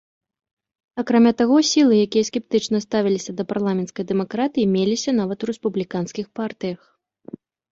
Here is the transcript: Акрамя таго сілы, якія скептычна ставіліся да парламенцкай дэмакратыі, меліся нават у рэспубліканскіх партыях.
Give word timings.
Акрамя 1.01 1.33
таго 1.41 1.57
сілы, 1.71 1.93
якія 2.05 2.27
скептычна 2.31 2.77
ставіліся 2.85 3.31
да 3.41 3.47
парламенцкай 3.51 4.03
дэмакратыі, 4.13 4.69
меліся 4.75 5.11
нават 5.19 5.39
у 5.47 5.51
рэспубліканскіх 5.51 6.25
партыях. 6.41 6.79